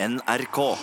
[0.00, 0.76] NRK.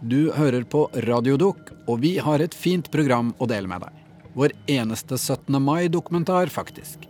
[0.00, 4.02] Du hører på Radiodok, og vi har et fint program å dele med deg.
[4.36, 5.56] Vår eneste 17.
[5.64, 7.06] mai-dokumentar, faktisk.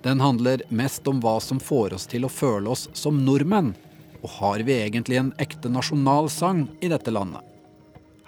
[0.00, 3.74] Den handler mest om hva som får oss til å føle oss som nordmenn.
[4.24, 7.44] Og har vi egentlig en ekte nasjonalsang i dette landet?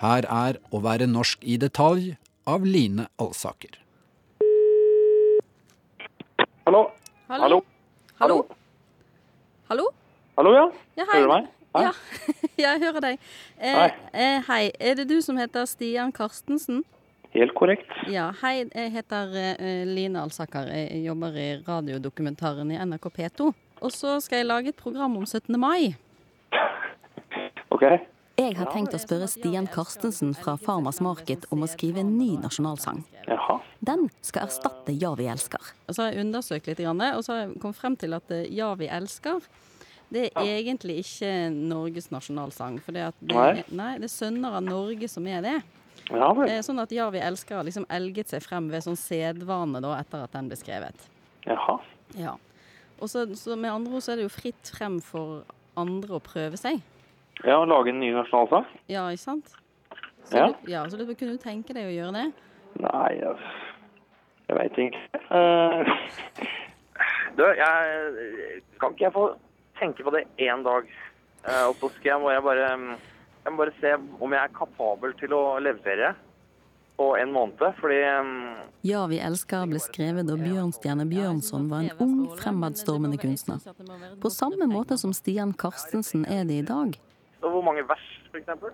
[0.05, 2.13] Her er Å være norsk i detalj
[2.45, 3.81] av Line Alsaker.
[6.69, 6.91] Hallo?
[7.33, 7.49] Hallo?
[7.49, 7.63] Hallo?
[8.21, 8.43] Hallo?
[9.73, 9.93] Hallo,
[10.37, 10.65] ja?
[10.97, 11.05] Ja.
[11.13, 11.53] Hører du meg?
[11.75, 11.91] Hei.
[12.63, 13.23] Ja, jeg hører deg.
[13.59, 13.87] Eh, Hei.
[14.13, 14.63] Eh, hei.
[14.79, 16.85] Er det du som heter Stian Karstensen?
[17.35, 17.91] Helt korrekt.
[18.07, 18.69] Ja, hei.
[18.71, 20.71] Jeg heter eh, Line Alsaker.
[20.71, 23.49] Jeg jobber i radiodokumentaren i NRK P2.
[23.83, 25.59] Og så skal jeg lage et program om 17.
[25.59, 25.97] mai.
[27.75, 27.83] Ok.
[28.39, 32.37] Jeg har tenkt å spørre Stian Karstensen fra Farmers Market om å skrive en ny
[32.43, 33.03] nasjonalsang.
[33.27, 33.59] Jaha.
[33.85, 35.75] Den skal erstatte Ja, vi elsker.
[35.89, 38.47] Og så har jeg undersøkt litt, og så har jeg kommet frem til at eh,
[38.55, 39.43] Ja, vi elsker
[40.15, 42.79] det er egentlig ikke Norges nasjonalsang.
[42.85, 43.65] For det, at det, Nei.
[43.75, 45.57] nei, det er sønner av Norge som er det.
[46.11, 46.49] Ja vel.
[46.53, 49.95] Eh, Sånn at Ja, vi elsker har liksom elget seg frem ved sånn sedvane da,
[50.03, 51.07] etter at den ble skrevet.
[51.49, 51.79] Jaha.
[52.19, 52.35] Ja.
[53.01, 55.43] Og så, så med andre ord så er det jo fritt frem for
[55.81, 56.83] andre å prøve seg.
[57.43, 58.67] Ja, å lage en ny nasjonalsang?
[58.89, 59.55] Ja, ikke sant?
[60.29, 60.47] Så Ja.
[60.53, 62.27] Du, ja, så du kunne du tenke deg å gjøre det?
[62.85, 63.49] Nei, jeg,
[64.49, 65.03] jeg veit ikke.
[65.31, 65.83] Uh,
[67.39, 69.25] du, jeg Kan ikke jeg få
[69.79, 70.87] tenke på det én dag?
[71.45, 72.69] Eh, og så skal jeg, må jeg bare
[73.45, 73.91] Jeg må bare se
[74.25, 76.15] om jeg er kapabel til å levere
[76.97, 77.61] på en måned.
[77.81, 83.61] Fordi eh, Ja, vi elsker ble skrevet da Bjørnstjerne Bjørnson var en ung, fremadstormende kunstner.
[84.23, 86.97] På samme måte som Stian Karstensen er det i dag.
[87.45, 88.71] og hvor mange vers, eksempel?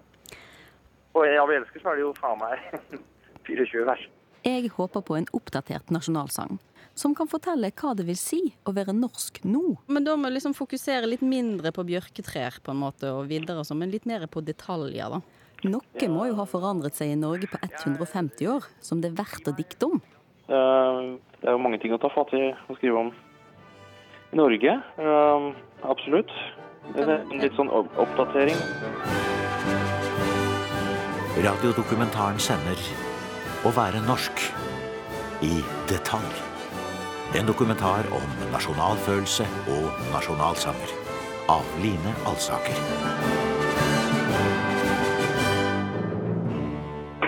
[1.14, 3.00] Og i Ja, vi elsker, så er det jo faen meg
[3.48, 4.04] 24 vers.
[4.46, 6.60] Jeg håper på en oppdatert nasjonalsang,
[7.00, 9.62] som kan fortelle hva det vil si å være norsk nå.
[9.88, 13.62] Men da må vi liksom fokusere litt mindre på bjørketrær på en måte, og videre
[13.62, 15.22] og sånn, men litt mer på detaljer, da.
[15.70, 19.48] Noe må jo ha forandret seg i Norge på 150 år, som det er verdt
[19.50, 20.00] å dikte om.
[20.48, 23.12] Eh, Det er jo mange ting å ta fatt i og skrive om
[24.32, 24.72] i Norge.
[24.98, 25.46] Eh,
[25.88, 26.32] Absolutt.
[26.94, 28.56] Det er En litt sånn oppdatering.
[31.40, 32.76] Radiodokumentaren sender
[33.64, 34.44] Å være norsk
[35.44, 36.49] i detalj.
[37.30, 40.90] En dokumentar om nasjonalfølelse og nasjonalsanger.
[41.46, 42.74] Av Line Alsaker.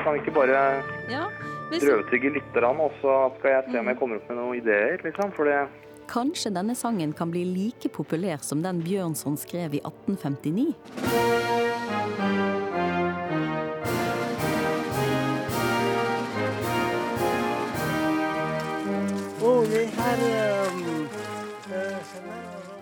[0.03, 1.31] Kan ikke bare Ja,
[1.71, 4.99] hvis, drøvtygge litt, og så skal jeg se om jeg kommer opp med noen ideer,
[5.07, 5.31] liksom.
[5.39, 5.71] For det
[6.11, 10.75] Kanskje denne sangen kan bli like populær som den Bjørnson skrev i 1859?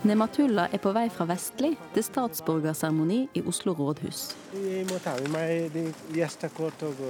[0.00, 4.30] Nematulla er på vei fra Vestli til statsborgerseremoni i Oslo rådhus.
[4.56, 5.82] Jeg må ta med meg det
[6.16, 7.02] gjestekort og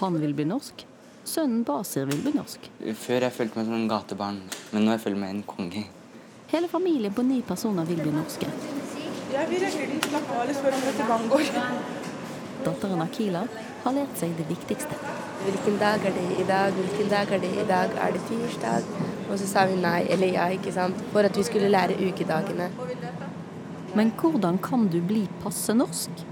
[0.00, 0.82] Han vil bli norsk.
[1.24, 2.66] Sønnen Basir vil bli norsk.
[3.04, 5.84] Før jeg følte meg som en gatebarn, men nå jeg føler jeg meg en konge.
[6.50, 8.50] Hele familien på ni personer vil bli norske.
[9.30, 11.80] Jeg vil egentlig slappe av eller spørre om dette går.
[12.66, 13.46] Datteren Akila
[13.86, 14.98] har lært seg det viktigste.
[15.46, 16.74] Hvilken dag er det i dag?
[16.82, 17.94] Hvilken dag er det i dag?
[17.94, 19.13] Er det tirsdag?
[19.28, 20.98] Og så sa hun nei eller ja, ikke sant?
[21.12, 22.68] For at vi skulle lære ukedagene.
[23.94, 26.24] Men hvordan kan du bli passe norsk?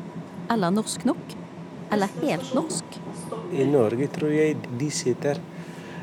[0.50, 1.36] Eller norsk nok?
[1.92, 2.98] Eller helt norsk?
[3.53, 5.38] I Norge tror jeg de setter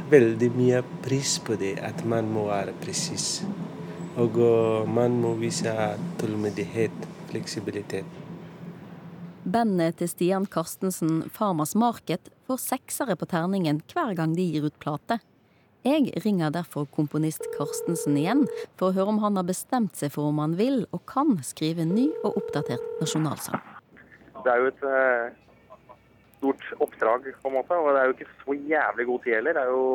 [0.09, 3.41] veldig mye pris på det, at man må være presis.
[4.19, 5.73] Og uh, man må vise
[6.21, 6.95] tålmodighet,
[7.29, 8.17] fleksibilitet.
[9.49, 14.79] Bandet til Stian Karstensen, Farmers Market, får seksere på terningen hver gang de gir ut
[14.81, 15.19] plate.
[15.87, 18.41] Jeg ringer derfor komponist Karstensen igjen
[18.75, 21.85] for å høre om han har bestemt seg for om han vil og kan skrive
[21.85, 23.61] en ny og oppdatert nasjonalsang.
[24.43, 25.37] Det er jo et eh,
[26.39, 27.79] stort oppdrag, på en måte.
[27.79, 29.55] Og det er jo ikke så jævlig god tid heller.
[29.55, 29.87] Det er jo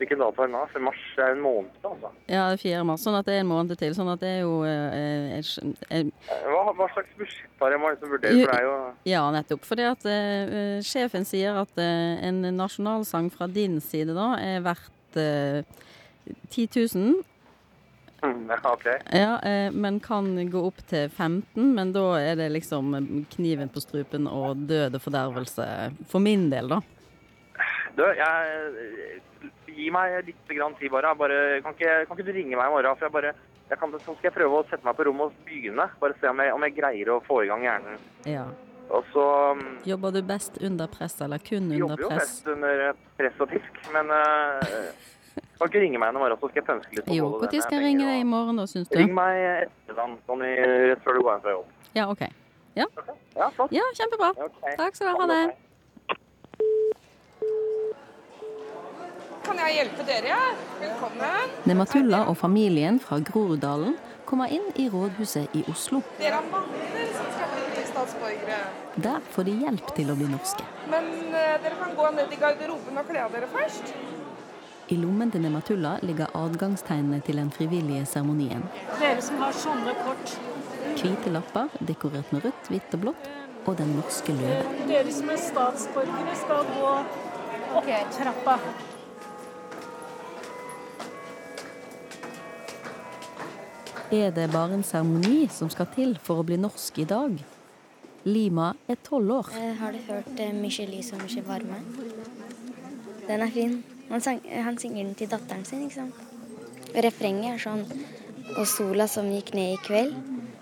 [0.00, 0.60] Hvilken dato er det nå?
[0.72, 2.08] For mars er en måned, altså.
[2.26, 2.84] ja, det er 4.
[2.88, 3.92] mars, sånn at det er en måned til.
[3.94, 5.36] Sånn at det er jo eh,
[5.92, 6.06] Eh,
[6.48, 8.32] Hva, hva slags budsjett har jeg må liksom vurdere?
[8.42, 8.76] For det er jo
[9.12, 9.66] Ja, nettopp.
[9.68, 15.20] Fordi at eh, sjefen sier at eh, en nasjonalsang fra din side da er verdt
[15.20, 15.62] eh,
[16.50, 16.66] 10
[16.96, 17.22] 000.
[18.22, 18.84] Mm, Ja, OK.
[18.86, 22.92] Eh, men kan gå opp til 15, men da er det liksom
[23.34, 25.66] kniven på strupen og død og fordervelse
[26.10, 26.80] for min del, da.
[27.96, 29.20] Du, jeg
[29.72, 31.14] Gi meg litt grann tid, bare.
[31.18, 32.98] bare kan, ikke, kan ikke du ringe meg i morgen?
[32.98, 33.32] For jeg bare
[33.70, 35.86] jeg kan, Så skal jeg prøve å sette meg på rommet og begynne.
[36.00, 38.02] Bare se om jeg, om jeg greier å få i gang hjernen.
[38.28, 38.44] Ja.
[38.92, 39.24] Og så
[39.56, 42.34] mm, Jobber du best under press, eller kun under jobber jo press?
[42.36, 44.60] best under press og pisk, men uh,
[45.56, 47.62] Kan ikke ringe meg i morgen, så skal jeg pønske litt på Jo, både det
[47.62, 48.98] når skal jeg ringe deg i morgen da, syns du?
[49.00, 50.44] Ring meg ettermiddag, sånn
[50.92, 51.76] rett før du går hjem fra jobb.
[51.96, 52.24] Ja, OK.
[52.76, 52.88] Ja,
[53.38, 53.48] Ja,
[53.78, 54.32] ja kjempebra.
[54.50, 54.76] Okay.
[54.80, 55.30] Takk skal du ha.
[55.30, 55.42] det.
[59.52, 60.28] Kan jeg hjelpe dere?
[60.32, 60.44] Ja?
[60.80, 61.50] Velkommen.
[61.68, 65.98] Nematulla og familien fra Groruddalen kommer inn i rådhuset i Oslo.
[66.16, 68.60] Dere er mange som skal bli statsborgere.
[69.04, 70.64] Der får de hjelp til å bli norske.
[70.88, 73.92] Men uh, dere kan gå ned i garderoben og kle av dere først.
[74.88, 78.64] I lommen til Nematulla ligger adgangstegnene til den frivillige seremonien.
[79.02, 80.32] Dere som har sånne kort,
[81.02, 83.28] Hvite lapper dekorert med rødt, hvitt og blått,
[83.66, 84.88] og den norske løven.
[84.88, 86.96] dere som er statsborgere, skal gå
[87.82, 88.56] opp trappa.
[94.12, 97.38] Er det bare en seremoni som skal til for å bli norsk i dag?
[98.28, 99.46] Lima er tolv år.
[99.56, 101.78] Eh, Har du hørt 'Mykje lys og mykje Varme?
[103.26, 103.84] Den er fin.
[104.10, 106.14] Han, sang, han synger den til datteren sin, ikke sant.
[106.94, 107.86] Refrenget er sånn
[108.58, 110.14] Og sola som gikk ned i kveld,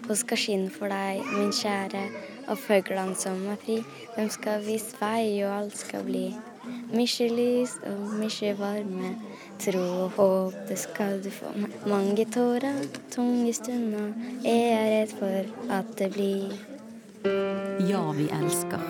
[0.09, 2.05] og skal skinne for deg, min kjære,
[2.49, 3.85] og fuglene som er fri,
[4.17, 6.37] dem skal vise vei, og alt skal bli.
[6.91, 9.13] Michelys og mye varme,
[9.63, 11.53] tro og håp, det skal du få.
[11.91, 12.81] Mange tårer,
[13.13, 14.11] tunge stunder,
[14.43, 16.57] jeg er redd for at det blir.
[17.87, 18.83] Ja, vi elsker.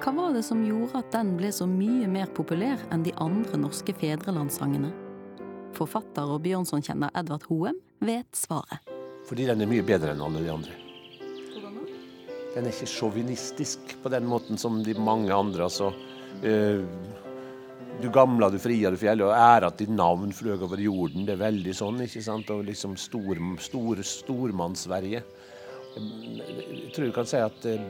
[0.00, 3.60] Hva var det som gjorde at den ble så mye mer populær enn de andre
[3.60, 4.90] norske fedrelandssangene?
[5.76, 8.80] Forfatter og Bjørnson-kjenner Edvard Hoem vet svaret.
[9.28, 10.78] Fordi den er mye bedre enn alle de andre.
[12.50, 15.68] Den er ikke sjåvinistisk på den måten som de mange andre.
[15.68, 15.92] altså
[16.42, 16.82] eh,
[18.00, 21.26] Du gamla, du fria, du fjell, og ære at ditt navn fløg over jorden.
[21.28, 22.48] Det er veldig sånn, ikke sant?
[22.54, 25.20] Og liksom stor, stor, Stormanns-Sverige.
[25.90, 27.82] Jeg tror du kan si at eh,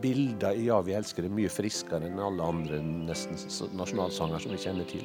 [0.00, 3.36] bilder i 'Ja, vi elsker' er mye friskere enn alle andre nesten
[3.76, 5.04] nasjonalsanger som vi kjenner til.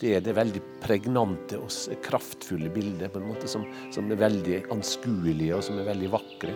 [0.00, 1.70] Det er det veldig pregnante og
[2.02, 3.64] kraftfulle bildet på en måte som,
[3.94, 6.54] som er veldig anskuelige og som er veldig vakre.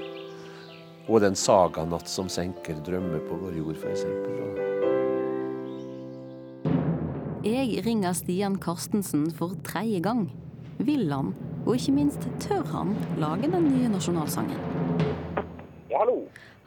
[1.09, 4.88] Og den saganatt som senker drømmer på vår jord, f.eks.
[7.45, 10.25] Jeg ringer Stian Karstensen for tredje gang.
[10.79, 11.35] Vil han,
[11.67, 14.59] og ikke minst tør han, lage den nye nasjonalsangen?
[15.91, 16.17] Ja, hallo.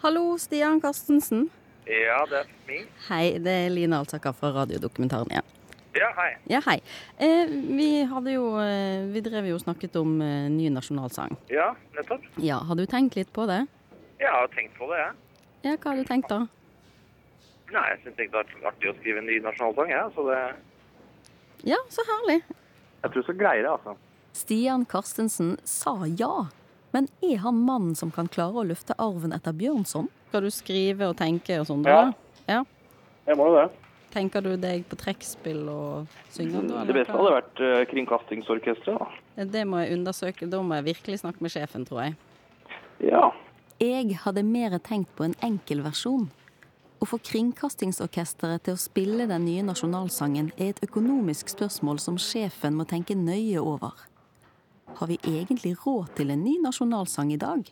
[0.03, 1.49] Hallo, Stian Karstensen.
[1.87, 2.85] Ja, det er meg.
[3.09, 5.49] Hei, det er Line Alsaker fra Radiodokumentaren igjen.
[5.97, 6.29] Ja, hei.
[6.47, 6.77] Ja, hei.
[7.19, 11.35] Eh, vi hadde jo eh, Vi drev jo og snakket om eh, ny nasjonalsang.
[11.51, 12.23] Ja, nettopp.
[12.39, 13.65] Ja, har du tenkt litt på det?
[14.21, 15.13] Ja, Jeg har tenkt på det, jeg.
[15.67, 16.45] Ja, hva har du tenkt da?
[17.71, 20.13] Nei, jeg syns det er artig å skrive en ny nasjonalsang, jeg.
[20.15, 20.39] Så det
[21.71, 22.41] Ja, så herlig.
[23.01, 23.95] Jeg tror så greier det, altså.
[24.35, 26.47] Stian Karstensen sa ja.
[26.91, 30.09] Men er han mannen som kan klare å løfte arven etter Bjørnson?
[30.31, 31.85] Skal du skrive og tenke og sånn?
[31.87, 32.11] Ja.
[32.49, 32.63] ja.
[33.27, 33.69] Jeg må jo det.
[34.11, 36.65] Tenker du deg på trekkspill og synge?
[36.67, 39.45] da, Det beste hadde vært uh, Kringkastingsorkesteret, da.
[39.53, 40.49] Det må jeg undersøke.
[40.51, 42.17] Da må jeg virkelig snakke med sjefen, tror jeg.
[43.07, 43.29] Ja.
[43.81, 46.27] Jeg hadde mer tenkt på en enkel versjon.
[47.01, 52.77] Å få Kringkastingsorkesteret til å spille den nye nasjonalsangen er et økonomisk spørsmål som sjefen
[52.77, 53.95] må tenke nøye over.
[54.99, 57.65] Har vi egentlig råd til en ny nasjonalsang i dag?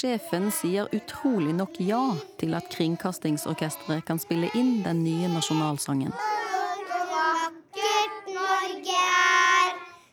[0.00, 2.00] Sjefen sier utrolig nok ja
[2.40, 6.16] til at Kringkastingsorkesteret kan spille inn den nye nasjonalsangen.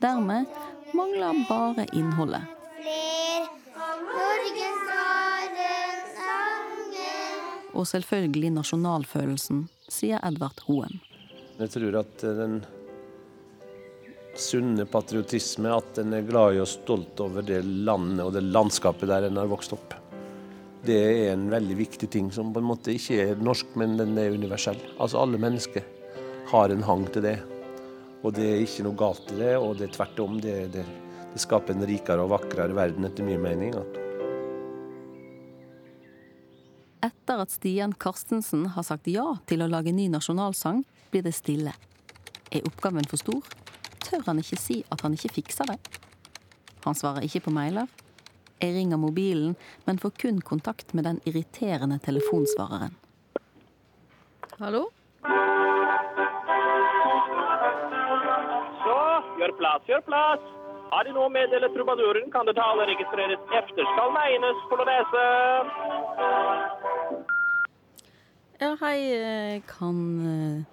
[0.03, 2.45] Dermed mangler bare innholdet.
[7.77, 10.97] Og selvfølgelig nasjonalfølelsen, sier Edvard Hoem.
[11.57, 12.59] Jeg tror at den
[14.37, 19.09] sunne patriotisme, at den er glad i og stolt over det landet og det landskapet
[19.09, 19.95] der en har vokst opp.
[20.85, 24.17] Det er en veldig viktig ting som på en måte ikke er norsk, men den
[24.21, 24.79] er universell.
[24.97, 25.85] Altså alle mennesker
[26.53, 27.37] har en hang til det.
[28.27, 30.39] Og det er ikke noe galt i det, og det er tvert om.
[30.43, 30.83] Det, det,
[31.31, 33.77] det skaper en rikere og vakrere verden, etter min mening.
[37.07, 40.81] Etter at Stian Karstensen har sagt ja til å lage ny nasjonalsang,
[41.13, 41.71] blir det stille.
[42.51, 43.47] Er oppgaven for stor?
[44.03, 45.79] Tør han ikke si at han ikke fikser det?
[46.83, 47.87] Han svarer ikke på mailer.
[48.59, 49.55] Jeg ringer mobilen,
[49.87, 52.95] men får kun kontakt med den irriterende telefonsvareren.
[54.57, 54.87] Hallo?
[59.47, 60.47] Gjør plass, gjør plass.
[60.91, 64.11] Har De nå meddelt trubaduren, kan det tale registreres efter skal
[64.79, 65.23] å lese.
[68.61, 68.97] Ja, hei.
[69.13, 70.63] eh, Kan eh,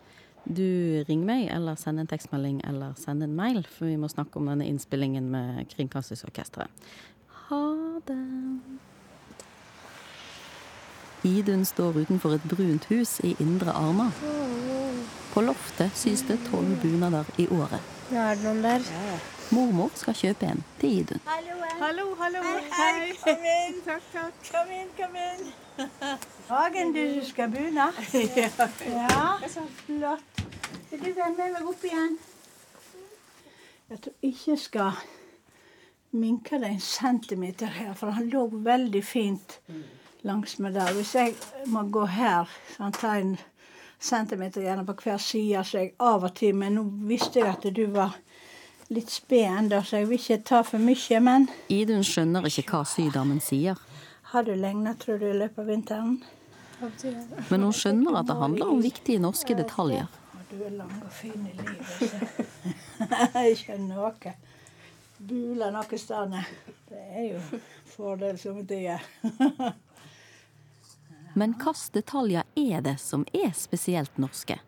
[0.47, 3.65] du ringe meg, eller sende en tekstmelding, eller sende en mail?
[3.67, 6.71] For vi må snakke om denne innspillingen med Kringkastingsorkesteret.
[7.51, 7.65] Ha
[8.07, 8.21] det.
[11.25, 14.11] Idun står utenfor et brunt hus i Indre Arna.
[15.35, 17.81] På loftet sys det tolv bunader i året.
[18.11, 18.85] Nå er det noen der.
[19.51, 21.21] Mormor skal kjøpe en til Idun.
[21.81, 22.43] Hallo, hallo.
[22.77, 23.09] Hei.
[23.23, 23.81] Kom inn.
[23.89, 24.37] Takk, takk.
[24.53, 25.51] Kom inn, kom inn.
[26.49, 27.89] Hagen, du skal begynne?
[28.95, 29.49] Ja.
[29.51, 30.45] så Flott.
[30.91, 32.15] Vil du være med meg opp igjen?
[33.91, 35.03] Jeg tror ikke jeg skal
[36.15, 39.59] minke det en centimeter her, for han lå veldig fint
[40.23, 40.95] langs med der.
[40.95, 41.35] Hvis jeg
[41.67, 43.35] må gå her, så han tar en
[44.01, 47.67] centimeter gjerne på hver side, så jeg av og til Men nå visste jeg at
[47.75, 48.17] du var
[48.93, 51.21] litt sped så jeg vil ikke ta for mye.
[51.21, 53.79] Men Idun skjønner ikke hva sydamen sier,
[54.35, 56.17] har du legnet, tror du, i løpet av vinteren?
[57.49, 60.09] men hun skjønner at det handler om viktige norske detaljer.
[60.51, 61.87] Du er lang og fin i livet.
[63.33, 64.35] så skjønner noe.
[65.25, 66.35] Buler noe sted.
[66.91, 67.61] Det er jo
[67.95, 69.07] fordel som det er.
[71.35, 74.61] Men hvilke detaljer er det som er spesielt norske?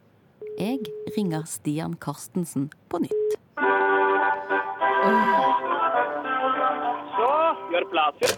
[0.59, 0.81] Jeg
[1.17, 3.37] ringer Stian Karstensen på nytt.
[7.15, 7.31] Så,
[7.71, 8.35] gjør plass.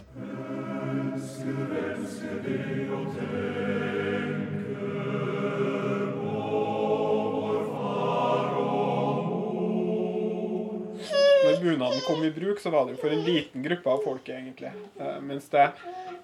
[11.45, 14.35] Når bunaden kom i bruk, så var det jo for en liten gruppe av folket,
[14.37, 14.73] egentlig.
[15.01, 15.71] Eh, Mens det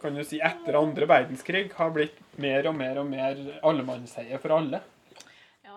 [0.05, 4.59] kan du si etter andre verdenskrig har blitt mer og mer og mer allemannseie for
[4.59, 4.83] alle.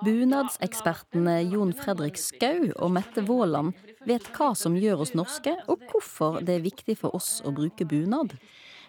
[0.04, 3.74] Bunadsekspertene Jon Fredrik Skau og Mette Våland
[4.06, 7.88] vet hva som gjør oss norske, og hvorfor det er viktig for oss å bruke
[7.88, 8.36] bunad.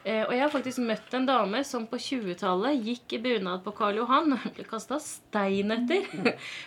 [0.04, 3.72] Eh, Og jeg har faktisk møtt en dame som på 20-tallet gikk i bunad på
[3.78, 4.36] Karl Johan.
[4.56, 6.06] Ble kasta stein etter.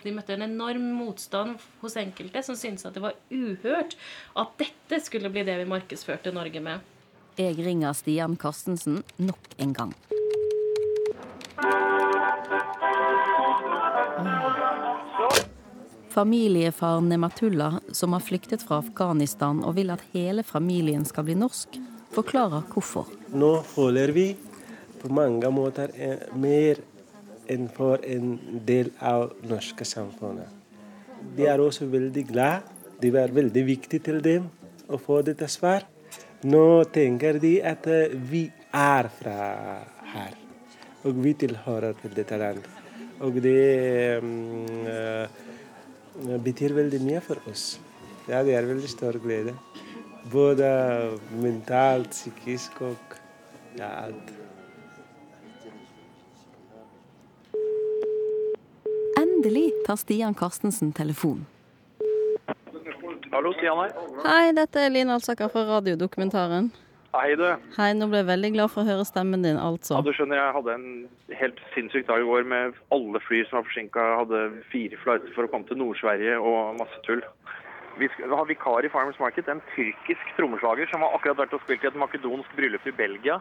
[0.04, 3.96] De møtte en enorm motstand hos enkelte som syntes at det var uhørt
[4.38, 6.91] at dette skulle bli det vi markedsførte Norge med.
[7.40, 9.92] Jeg ringer Stian Karstensen nok en gang.
[16.12, 21.78] Familiefar Nematullah, som har flyktet fra Afghanistan og vil at hele familien skal bli norsk,
[22.12, 23.08] forklarer hvorfor.
[23.32, 24.26] Nå føler vi
[25.00, 25.94] på mange måter
[26.36, 26.82] mer
[27.48, 28.36] enn for en
[28.68, 30.52] del av norske samfunnet.
[31.32, 32.68] De er også veldig glad.
[33.00, 34.52] Det var veldig viktig til dem
[34.92, 35.88] å få dette svar.
[36.42, 37.86] Nå tenker de at
[38.30, 39.34] vi er fra
[40.10, 40.32] her,
[41.06, 42.66] og vi tilhører til dette landet.
[43.22, 44.18] Og det
[44.98, 45.26] eh,
[46.42, 47.78] betyr veldig mye for oss.
[48.26, 49.54] Ja, det er veldig stor glede.
[50.32, 50.66] Både
[51.38, 53.16] mentalt, psykisk og
[53.78, 54.34] ja, alt.
[59.22, 61.46] Endelig tar Stian Karstensen telefon.
[63.32, 63.92] Hallo, Stian her.
[64.26, 66.66] Hei, dette er Line Alsaker fra radiodokumentaren.
[67.16, 67.46] Hei, du.
[67.78, 69.94] Hei, nå ble jeg veldig glad for å høre stemmen din, altså.
[69.96, 73.58] Ja, du skjønner, jeg hadde en helt sinnssyk dag i går med alle fly som
[73.58, 74.04] var forsinka.
[74.20, 77.24] Hadde fire flighter for å komme til Nord-Sverige og masse tull.
[77.96, 81.64] Vi har ha vikar i Farmers Market, en tyrkisk trommeslager som har akkurat vært og
[81.64, 83.40] spilt i et makedonsk bryllup i Belgia,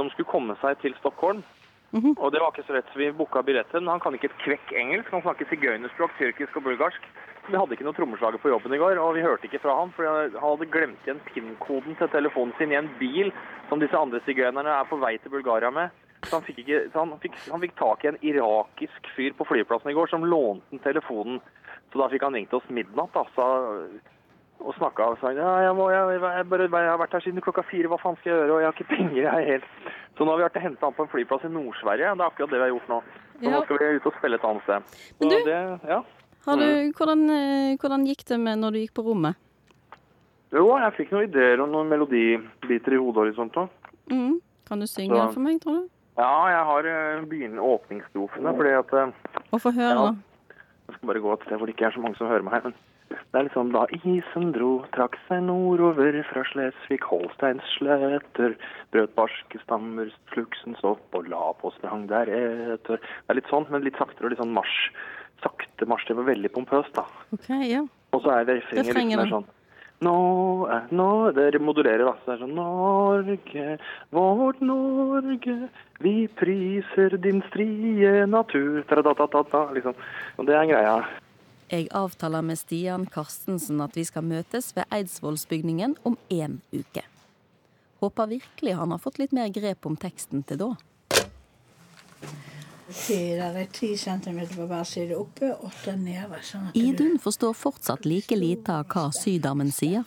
[0.00, 1.44] som skulle komme seg til Stockholm.
[1.92, 3.88] Og det var ikke så lett, så vi booka billetten.
[3.90, 7.08] Han kan ikke et kvekk engelsk, han snakker sigøynerspråk, tyrkisk og bulgarsk.
[7.48, 9.90] Vi hadde ikke noe trommeslager på jobben i går, og vi hørte ikke fra han,
[9.96, 13.32] for han hadde glemt igjen PIN-koden til telefonen sin i en bil
[13.70, 15.90] som disse andre sigøynerne er på vei til Bulgaria med.
[16.28, 19.46] Så han fikk, ikke, så han fikk, han fikk tak i en irakisk fyr på
[19.48, 21.40] flyplassen i går som lånte telefonen.
[21.90, 23.46] Så da fikk han ringt oss midnatt da, så,
[24.60, 27.40] og snakka og sa ja, jeg, må, jeg, jeg, bare, jeg har vært her siden
[27.42, 28.52] klokka fire, hva faen skal jeg gjøre?
[28.52, 29.68] Og jeg har ikke penger, jeg helt
[30.18, 32.12] Så nå har vi vært og henta han på en flyplass i Nord-Sverige.
[32.12, 33.00] Det er akkurat det vi har gjort nå.
[33.40, 33.50] Så Ja.
[33.56, 34.82] nå skal vi ut og spille et annet sted.
[35.16, 36.02] Så Men du- det, ja.
[36.46, 39.36] Har du, hvordan, eh, hvordan gikk det med når du gikk på rommet?
[40.50, 43.54] Jo, jeg fikk noen ideer og noen melodibiter i hodet sånt.
[44.10, 44.40] Mm.
[44.66, 45.88] Kan du synge Så- for meg, tror du?
[46.18, 49.12] Ja, jeg har begynt begynnende åpningsstrofene, fordi at eh,
[49.52, 50.10] Og få høre, Ja.
[50.10, 50.16] da.
[50.88, 52.52] Jeg skal bare gå et sted hvor det ikke er så mange som hører meg
[52.54, 52.62] her.
[52.62, 52.74] Men
[53.32, 58.56] det er litt sånn da isen dro, trakk seg nordover fra Slesvig, Holsteins sletter,
[58.92, 62.98] brøt barske stammer, fluksens opp og la på sprang deretter.
[62.98, 64.90] Det er litt sånn, men litt saktere og litt sånn marsj.
[65.40, 66.10] Sakte marsj.
[66.10, 67.06] Det var veldig pompøst, da.
[67.36, 67.86] OK, ja.
[68.14, 69.48] Og så er det refrenget litt mer sånn
[70.00, 70.16] nå
[70.90, 72.14] nå, Det modulerer, da.
[72.24, 73.66] Så det er sånn Norge,
[74.14, 75.56] vårt Norge,
[76.00, 79.98] vi priser din strie natur Tra-da-da-da-da, liksom.
[80.38, 80.96] Og det er greia.
[81.70, 87.04] Jeg avtaler med Stian Karstensen at vi skal møtes ved Eidsvollsbygningen om én uke.
[88.00, 90.72] Håper virkelig han har fått litt mer grep om teksten til da.
[92.90, 96.40] Det er ti centimeter på hver side oppe, åtte nede.
[96.42, 100.04] Sånn at Idun forstår fortsatt like lite av hva sydamen sier.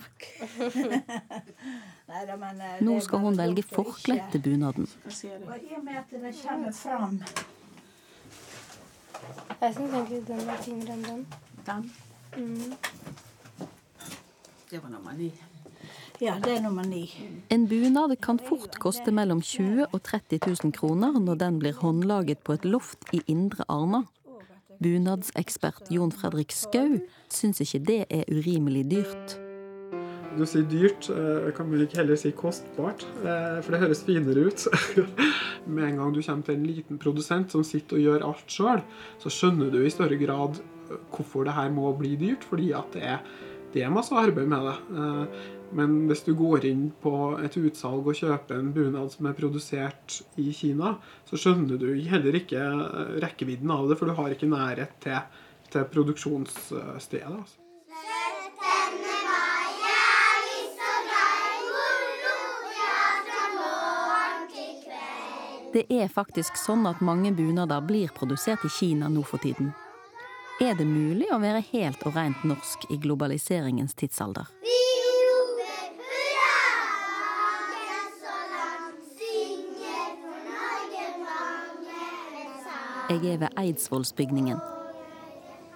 [2.14, 4.90] Neida, men, eh, Nå skal hun velge forkle til bunaden.
[5.08, 7.20] Og i og med at det kommer fram
[9.62, 11.26] Jeg syns egentlig den var finere enn den.
[11.66, 11.92] Den?
[12.38, 12.74] Mm.
[14.70, 15.32] Det var nummer ni.
[16.22, 17.08] Ja, det er nummer ni.
[17.50, 22.44] En bunad kan fort koste mellom 20 og 30 000 kroner når den blir håndlaget
[22.46, 24.04] på et loft i Indre Arna.
[24.84, 27.00] Bunadsekspert Jon Fredrik Skau
[27.32, 29.40] syns ikke det er urimelig dyrt.
[30.34, 34.48] Du sier dyrt, eh, kan vi ikke heller si kostbart, eh, for det høres finere
[34.50, 34.66] ut.
[35.68, 38.82] Med en gang du kommer til en liten produsent som sitter og gjør alt sjøl,
[39.22, 42.98] så skjønner du i større grad eh, hvorfor det her må bli dyrt, fordi at
[42.98, 43.22] det er,
[43.76, 44.78] det er masse arbeid med det.
[45.74, 50.20] Men hvis du går inn på et utsalg og kjøper en bunad som er produsert
[50.42, 50.96] i Kina,
[51.30, 55.20] så skjønner du heller ikke eh, rekkevidden av det, for du har ikke nærhet til,
[55.74, 57.26] til produksjonsstedet.
[57.26, 57.60] Altså.
[65.74, 69.72] Det er faktisk sånn at mange bunader blir produsert i Kina nå for tiden.
[70.62, 74.52] Er det mulig å være helt og rent norsk i globaliseringens tidsalder?
[74.62, 74.93] Jeg
[83.22, 84.60] er ved Eidsvollsbygningen.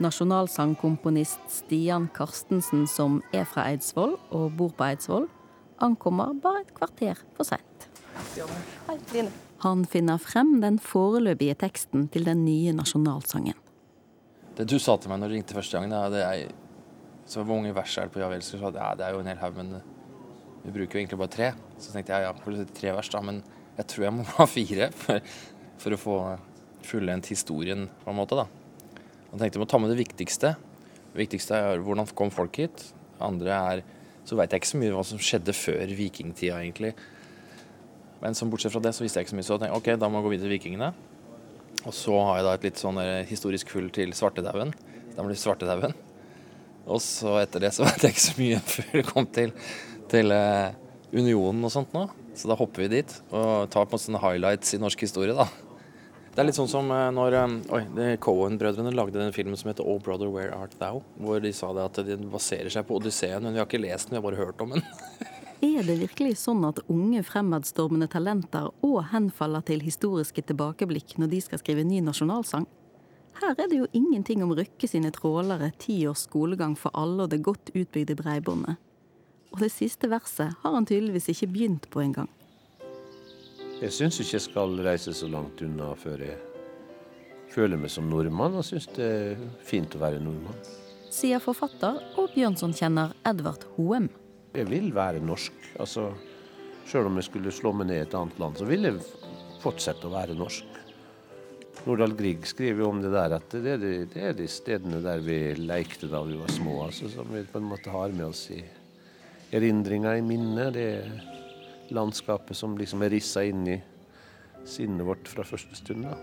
[0.04, 5.26] Nasjonalsangkomponist Stian Karstensen, som er fra Eidsvoll og bor på Eidsvoll,
[5.82, 7.88] ankommer bare et kvarter for seint.
[9.66, 13.58] Han finner frem den foreløpige teksten til den nye nasjonalsangen.
[14.58, 16.52] Det du sa til meg når du ringte første gang, det er,
[17.26, 18.42] så hvor mange vers er det på Ja vel?
[18.46, 19.80] Sa jeg, ja, det er jo en hel haug, men
[20.66, 21.50] vi bruker jo egentlig bare tre.
[21.82, 23.42] Så tenkte jeg ja, tre vers, da, men
[23.78, 25.34] jeg tror jeg må ha fire for,
[25.82, 26.20] for å få
[26.88, 28.48] fullendt historien, på en måte, da.
[29.32, 30.56] Og tenkte må ta med det viktigste.
[31.12, 32.90] Det viktigste er hvordan kom folk hit.
[33.24, 33.86] Andre er
[34.28, 36.92] så veit jeg ikke så mye hva som skjedde før vikingtida, egentlig.
[38.20, 40.10] Men som bortsett fra det så visste jeg ikke så mye, så tenkte ok, da
[40.12, 40.90] må jeg gå videre til vikingene.
[41.88, 44.74] Og så har jeg da et litt sånn historisk hull til svartedauden.
[45.16, 45.96] Da blir svartedauden.
[46.88, 49.54] Og så etter det så vet jeg ikke så mye før det kom til,
[50.12, 50.76] til eh,
[51.16, 52.08] unionen og sånt nå.
[52.38, 55.48] Så da hopper vi dit og tar på en sånne highlights i norsk historie, da.
[56.38, 59.88] Det er litt sånn som eh, når eh, oi, Cohen-brødrene lagde den filmen som heter
[59.90, 61.00] Oh Brother Where Art Thou?
[61.18, 64.12] Hvor de sa det at den baserer seg på Odysseen, men vi har ikke lest
[64.12, 64.86] den, vi har bare hørt om den.
[65.66, 71.42] Er det virkelig sånn at unge fremadstormende talenter òg henfaller til historiske tilbakeblikk når de
[71.42, 72.70] skal skrive ny nasjonalsang?
[73.42, 77.34] Her er det jo ingenting om Røkke sine trålere, ti års skolegang for alle og
[77.34, 78.78] det godt utbygde breibåndet.
[79.50, 82.30] Og det siste verset har han tydeligvis ikke begynt på engang.
[83.78, 86.38] Jeg syns ikke jeg skal reise så langt unna før jeg
[87.54, 90.58] føler meg som nordmann, og syns det er fint å være nordmann.
[91.14, 94.10] Sier forfatter og Bjørnson-kjenner Edvard Hoem.
[94.58, 95.70] Jeg vil være norsk.
[95.78, 96.10] Altså,
[96.90, 98.98] Sjøl om jeg skulle slå meg ned i et annet land, så vil jeg
[99.62, 100.82] fortsette å være norsk.
[101.86, 105.04] Nordahl Grieg skriver jo om det der at det er de, det er de stedene
[105.06, 108.32] der vi lekte da vi var små, altså, som vi på en måte har med
[108.32, 108.64] oss i
[109.54, 110.74] erindringa, i minnet.
[110.74, 111.37] Det er
[111.94, 113.78] landskapet som liksom er rissa inn i
[114.68, 116.04] sinnet vårt fra første stund.
[116.08, 116.18] da.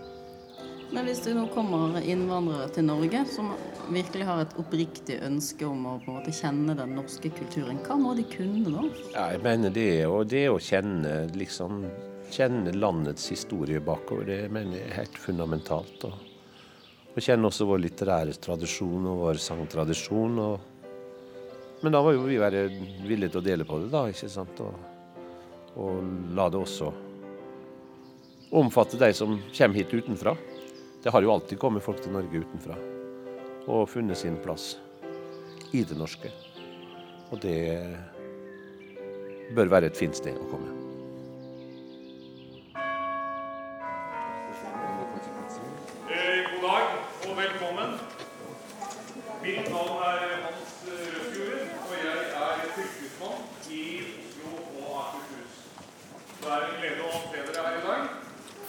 [0.93, 3.49] Men hvis det nå kommer innvandrere til Norge som
[3.89, 7.97] virkelig har et oppriktig ønske om å på en måte kjenne den norske kulturen, hva
[7.99, 8.85] må de kunne da?
[9.15, 11.87] Ja, jeg mener det, og det å kjenne liksom
[12.31, 16.07] kjenne landets historie bakover, det mener jeg er helt fundamentalt.
[16.07, 16.31] Og,
[17.13, 20.41] og kjenne også vår litterære tradisjon og vår sangtradisjon.
[20.45, 20.57] Og,
[21.83, 22.67] men da må jo vi være
[23.05, 24.61] villige til å dele på det, da, ikke sant?
[24.65, 24.94] Og,
[25.75, 26.91] og la det også
[28.55, 30.35] omfatte de som kommer hit utenfra.
[31.03, 32.77] Det har jo alltid kommet folk til Norge utenfra
[33.65, 34.75] og funnet sin plass
[35.73, 36.31] i det norske.
[37.33, 37.59] Og det
[39.57, 40.84] bør være et fint sted å komme.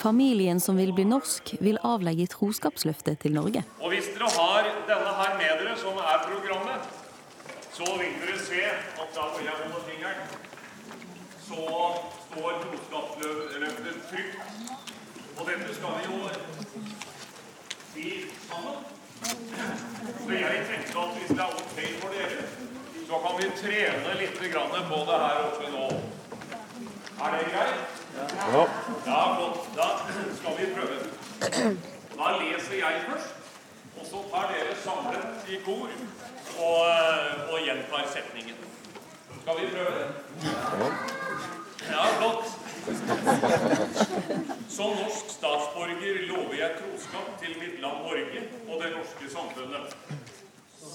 [0.07, 3.64] Familien som vil bli norsk, vil avlegge troskapsløftet til Norge.
[3.83, 6.85] Og hvis dere har denne her med dere, som er programmet,
[7.75, 10.21] så vil dere se at da hvor jeg holder fingeren,
[11.49, 11.64] så
[12.29, 14.38] står troskapsløftet trygt.
[15.38, 16.16] Og dette skal vi jo
[17.90, 18.07] si
[18.47, 18.79] sammen.
[20.23, 22.49] Så jeg tenkte at hvis det er ok for dere,
[23.11, 25.87] så kan vi trene litt på det her oppe nå.
[27.19, 27.95] Er det greit?
[28.16, 28.66] Ja.
[29.07, 29.59] Ja, godt.
[29.76, 29.87] Da
[30.38, 30.96] skal vi prøve.
[32.18, 33.35] Da leser jeg først,
[34.00, 35.88] og så tar dere samlet i kor
[36.68, 36.87] og,
[37.52, 38.57] og gjentar setningen.
[39.42, 40.02] Skal vi prøve?
[41.90, 42.46] Ja, flott.
[44.68, 49.96] Som norsk statsborger lover jeg troskap til mitt land Norge og det norske samfunnet.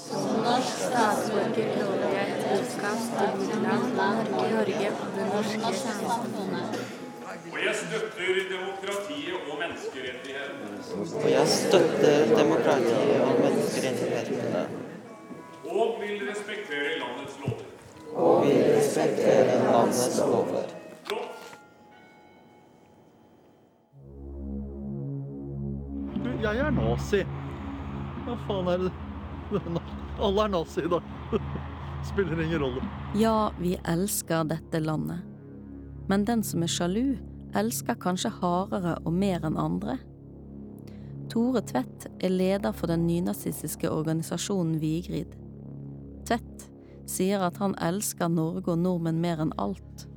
[0.07, 7.00] Som norsk statsborger lover jeg troskap til mitt land Norge og det norske samfunnet.
[7.51, 10.77] Og jeg støtter demokratiet og menneskerettighetene.
[11.23, 14.61] Og jeg støtter demokratiet og menneskerettighetene.
[15.71, 17.65] Og vil respektere landets lover.
[18.15, 20.63] Og vil respektere landets lover.
[26.23, 27.25] Du, jeg er nazi.
[28.25, 28.93] Hva faen er det
[30.21, 31.11] Alle er nazi i dag.
[32.13, 32.85] Spiller ingen rolle.
[33.15, 35.27] Ja, vi elsker dette landet.
[36.07, 37.17] Men den som er sjalu,
[37.57, 39.97] elsker kanskje hardere og mer enn andre.
[41.31, 45.37] Tore Tvedt er leder for den nynazistiske organisasjonen Vigrid.
[46.27, 46.67] Tvedt
[47.07, 50.07] sier at han elsker Norge og nordmenn mer enn alt.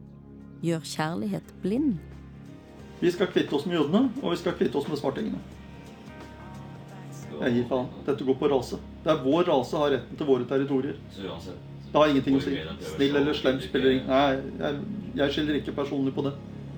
[0.65, 1.99] Gjør kjærlighet blind?
[3.01, 5.43] Vi skal kvitte oss med jødene, og vi skal kvitte oss med svartingene.
[7.35, 7.89] Jeg gir faen.
[8.07, 8.79] Dette går på rase.
[9.05, 10.99] Det er vår rase har retten til våre territorier.
[11.15, 12.57] Det har ingenting å si.
[12.95, 14.79] Snill eller slem spiller ingen Nei, jeg,
[15.19, 16.33] jeg skiller ikke personlig på det.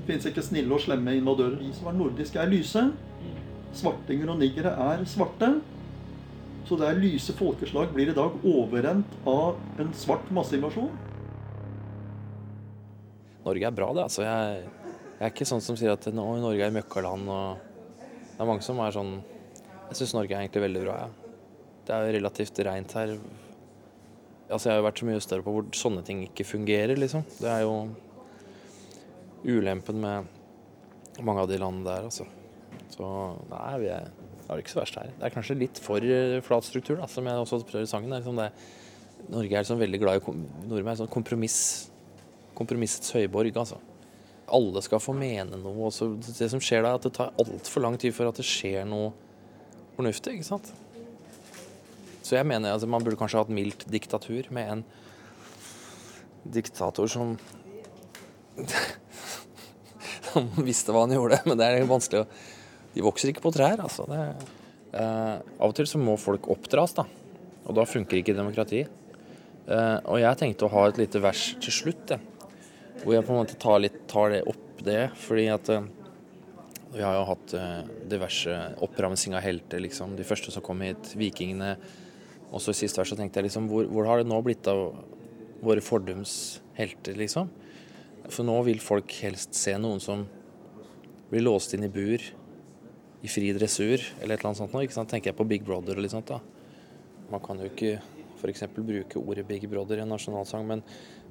[0.07, 1.59] Fins ikke snille og slemme invadører.
[1.59, 2.83] De som er nordiske, er lyse.
[3.77, 5.57] Svartinger og niggere er svarte.
[6.67, 10.91] Så det er lyse folkeslag blir i dag overrent av en svart masseinvasjon.
[13.47, 14.07] Norge er bra, det.
[14.09, 14.25] altså.
[14.27, 14.65] Jeg,
[15.19, 17.31] jeg er ikke sånn som sier at nå, Norge er møkkaland.
[17.31, 18.01] og
[18.33, 19.13] Det er mange som er sånn
[19.87, 20.97] Jeg syns Norge er egentlig veldig bra.
[21.05, 21.43] Ja.
[21.87, 23.13] Det er jo relativt rent her.
[24.51, 27.23] Altså, Jeg har jo vært så mye større på hvor sånne ting ikke fungerer, liksom.
[27.39, 27.77] Det er jo
[29.47, 32.27] ulempen med mange av de landene der, altså.
[32.93, 33.09] Så
[33.51, 34.09] nei, vi er,
[34.47, 35.13] det er ikke så verst her.
[35.17, 38.13] Det er kanskje litt for eh, flat struktur, da, som jeg også prøver i sangen.
[38.13, 38.51] Er liksom det,
[39.33, 40.35] Norge er liksom veldig glad i
[40.71, 41.59] Nordmenn sånn kompromiss.
[42.57, 43.81] Kompromissets høyborg, altså.
[44.57, 45.89] Alle skal få mene noe.
[45.89, 48.39] Og så det som skjer da, er at det tar altfor lang tid for at
[48.39, 49.11] det skjer noe
[49.97, 50.71] fornuftig, ikke sant.
[52.27, 54.87] Så jeg mener at man burde kanskje ha et mildt diktatur med en
[56.55, 57.35] diktator som
[60.37, 61.41] som visste hva han gjorde.
[61.49, 62.29] Men det er vanskelig å
[62.97, 64.07] De vokser ikke på trær, altså.
[64.09, 64.21] Det,
[64.97, 67.05] eh, av og til så må folk oppdras, da.
[67.67, 68.87] Og da funker ikke demokrati.
[69.67, 72.23] Eh, og jeg tenkte å ha et lite vers til slutt, jeg.
[73.03, 75.89] Hvor jeg på en måte tar, litt, tar det opp det, fordi at eh,
[76.95, 80.17] vi har jo hatt eh, diverse oppramsing av helter, liksom.
[80.17, 81.75] De første som kom hit, vikingene.
[82.49, 84.69] Og så i siste vers så tenkte jeg liksom, hvor, hvor har det nå blitt
[84.71, 84.87] av
[85.67, 87.51] våre fordums helter, liksom?
[88.33, 90.25] For nå vil folk helst se noen som
[91.31, 92.23] blir låst inn i bur,
[93.23, 95.11] i fri dressur, eller et eller annet sånt ikke sant?
[95.11, 96.41] Tenker jeg på Big Brother og litt sånt, da.
[97.33, 97.97] Man kan jo ikke
[98.37, 98.67] f.eks.
[98.77, 100.83] bruke ordet Big Brother i en nasjonalsang, men,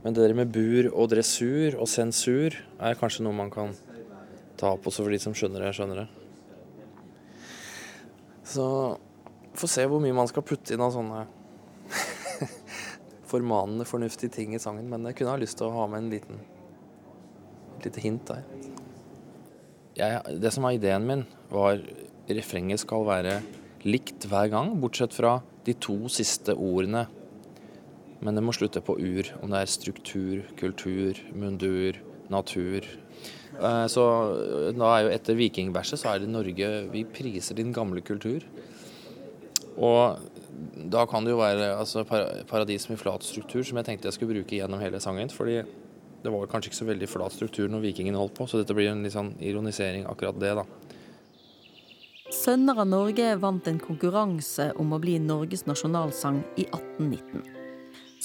[0.04, 3.76] men det der med bur og dressur og sensur er kanskje noe man kan
[4.60, 6.08] ta opp også for de som skjønner det, skjønner det.
[8.46, 8.66] Så
[9.56, 11.24] få se hvor mye man skal putte inn av sånne
[13.32, 16.12] formanende, fornuftige ting i sangen, men jeg kunne ha lyst til å ha med en
[16.14, 16.44] liten
[17.84, 18.44] lite hint der.
[19.96, 21.80] Jeg, det som var ideen min, var
[22.28, 23.40] refrenget skal være
[23.86, 27.06] likt hver gang, bortsett fra de to siste ordene.
[28.26, 32.00] Men det må slutte på ur, om det er struktur, kultur, mundur,
[32.32, 32.88] natur.
[33.56, 34.06] Eh, Så
[34.76, 38.44] da er jo etter vikingverset så er det Norge Vi priser din gamle kultur.
[39.76, 40.20] Og
[40.92, 42.06] da kan det jo være altså,
[42.48, 45.30] paradis med flat struktur, som jeg tenkte jeg skulle bruke gjennom hele sangen.
[45.30, 45.64] fordi
[46.26, 48.90] det var kanskje ikke så veldig flat struktur når vikingene holdt på, så dette blir
[48.92, 50.66] en litt sånn ironisering akkurat det, da.
[52.34, 57.46] Sønner av Norge vant en konkurranse om å bli Norges nasjonalsang i 1819.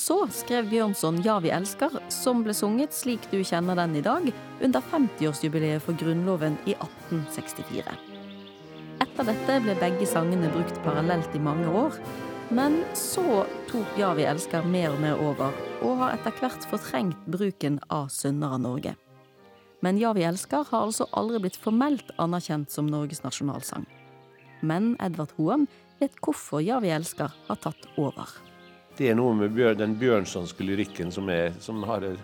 [0.01, 4.33] Så skrev Bjørnson 'Ja, vi elsker', som ble sunget slik du kjenner den i dag,
[4.63, 7.93] under 50-årsjubileet for Grunnloven i 1864.
[9.05, 11.93] Etter dette ble begge sangene brukt parallelt i mange år,
[12.51, 17.27] men så tok 'Ja, vi elsker' mer og mer over, og har etter hvert fortrengt
[17.31, 18.97] bruken av Sunnere Norge'.
[19.81, 23.87] Men 'Ja, vi elsker' har altså aldri blitt formelt anerkjent som Norges nasjonalsang.
[24.63, 25.69] Men Edvard Hoem
[26.01, 28.27] vet hvorfor 'Ja, vi elsker' har tatt over.
[28.97, 32.17] Det er noe med den bjørnsonske lyrikken som, er, som har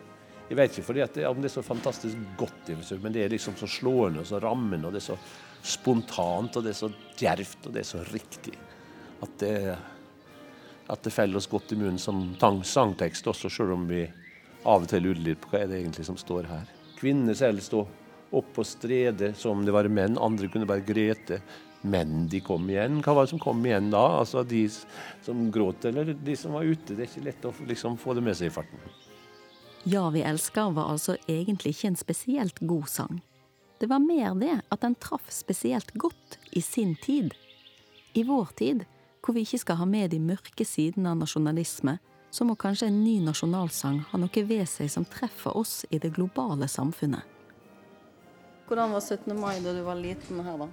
[0.48, 2.68] Jeg vet ikke det, om det er så fantastisk godt,
[3.02, 5.18] men det er liksom så slående og så rammende, og det er så
[5.62, 8.54] spontant, og det er så djervt, og det er så riktig.
[9.22, 9.76] At det,
[10.86, 14.04] at det faller oss godt i munnen som sangtekst også, selv om vi
[14.66, 16.66] av og til lurer litt på hva er det egentlig som står her.
[16.98, 17.84] Kvinner selv stå
[18.36, 21.40] opp på stredet som det var menn, andre kunne bare grete.
[21.86, 22.98] Men de kom igjen.
[23.04, 24.00] Hva var det som kom igjen da?
[24.18, 24.64] Altså De
[25.22, 26.96] som gråt, eller de som var ute?
[26.96, 28.80] Det er ikke lett å liksom få det med seg i farten.
[29.86, 33.20] Ja, vi elsker var altså egentlig ikke en spesielt god sang.
[33.78, 37.36] Det var mer det at den traff spesielt godt i sin tid.
[38.16, 38.82] I vår tid,
[39.22, 41.96] hvor vi ikke skal ha med de mørke sidene av nasjonalisme,
[42.30, 46.12] så må kanskje en ny nasjonalsang ha noe ved seg som treffer oss i det
[46.18, 47.24] globale samfunnet.
[48.66, 49.30] Hvordan var 17.
[49.38, 50.68] mai da du var liten her, da?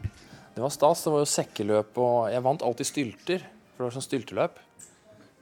[0.55, 1.03] Det var stas.
[1.05, 3.45] Det var jo sekkeløp, og jeg vant alltid stylter.
[3.73, 4.59] For det var sånn stylteløp.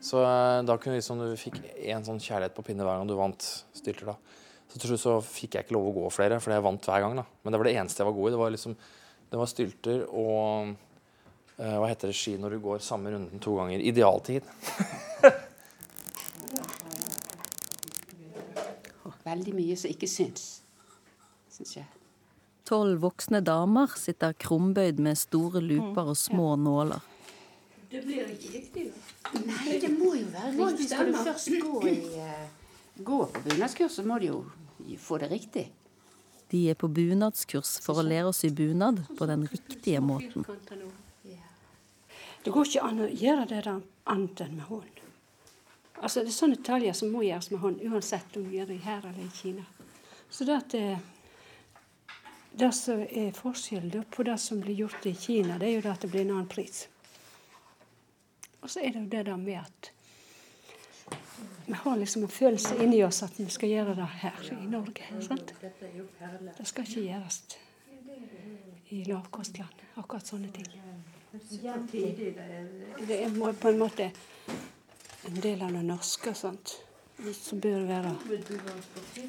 [0.01, 3.15] Så eh, da kunne liksom du fikk én sånn kjærlighet på pinne hver gang du
[3.19, 4.13] vant stylter.
[4.13, 4.15] da.
[4.71, 7.03] Så til slutt så fikk jeg ikke lov å gå flere, for jeg vant hver
[7.03, 7.17] gang.
[7.19, 7.25] da.
[7.43, 8.33] Men det var det eneste jeg var god i.
[8.35, 8.77] Det var liksom,
[9.31, 10.73] det var stylter og
[11.61, 13.79] hva heter det ski når du går samme runden to ganger?
[13.85, 14.47] Idealtid.
[19.21, 20.45] Veldig mye som ikke syns,
[21.53, 21.85] syns jeg.
[22.65, 27.03] Tolv voksne damer sitter krumbøyd med store luper og små nåler.
[27.91, 29.41] Det blir ikke riktig, da.
[29.45, 30.87] Nei, det må jo være riktig.
[30.89, 32.47] Skal du først gå, i, eh,
[33.03, 34.39] gå på bunadskurs, så må du jo
[34.97, 35.65] få det riktig.
[36.51, 40.47] De er på bunadskurs for å lære oss i bunad på den riktige måten.
[42.43, 45.01] Det går ikke an å gjøre det der annet enn med hånd.
[46.01, 48.79] Altså, det er sånne detaljer som må gjøres med hånd, uansett om du gjør det
[48.81, 49.65] her eller i Kina.
[50.29, 50.97] Så det at det,
[52.57, 55.93] det som er forskjellen på det som blir gjort i Kina, det er jo det
[55.93, 56.87] at det blir en annen pris.
[58.61, 59.91] Og så er det jo det der med at
[61.65, 65.05] vi har liksom en følelse inni oss at vi skal gjøre det her i Norge.
[65.21, 65.53] sant?
[65.61, 67.41] Det skal ikke gjøres
[68.91, 70.73] i lavkostland, akkurat sånne ting.
[71.31, 74.11] Det er på en måte
[75.27, 76.73] en del av det norske sant?
[77.37, 78.11] som bør være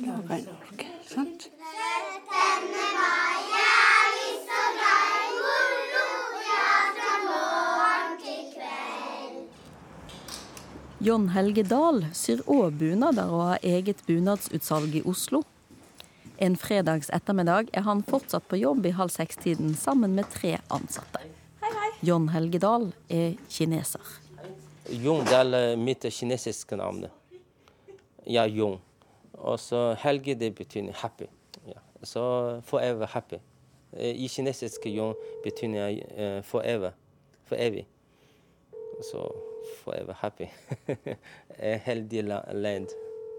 [0.00, 0.86] laga i Norge.
[1.06, 1.46] sant?
[11.02, 15.42] John Helge Dahl syr òg bunader og har eget bunadsutsalg i Oslo.
[16.38, 21.22] En fredags ettermiddag er han fortsatt på jobb i halv seks-tiden sammen med tre ansatte.
[22.02, 24.02] John Helgedal er kineser.
[24.90, 27.04] Jung det er mitt kinesiske navn.
[28.26, 28.80] Ja, Jung.
[29.38, 31.28] Og så Helge det betyr happy.
[31.66, 31.78] Ja.
[32.02, 33.38] Så forever happy.
[33.92, 36.90] Eh, I kinesisk Jung betyr eh, forever.
[37.46, 37.86] For evig.
[39.12, 39.22] Så
[39.84, 40.46] forever happy.
[41.58, 42.88] Eh, Heldig land.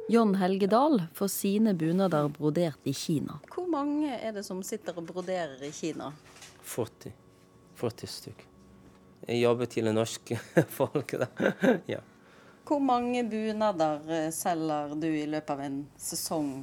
[0.10, 3.39] John Helgedal får sine bunader brodert i Kina.
[3.52, 6.12] Hvor mange er det som sitter og broderer i Kina?
[6.62, 7.12] 40.
[7.76, 8.45] 40 stykk.
[9.28, 10.40] Jeg jobber til det norske
[10.80, 11.14] folk.
[11.94, 12.00] Ja.
[12.68, 16.54] Hvor mange bunader eh, selger du i løpet av en sesong?